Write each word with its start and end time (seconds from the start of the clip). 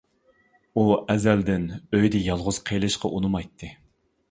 ئۇ 0.81 0.85
ئەزەلدىن 1.13 1.67
ئۆيدە 1.99 2.23
يالغۇز 2.31 2.61
قېلىشقا 2.73 3.15
ئۇنىمايتتى. 3.19 3.73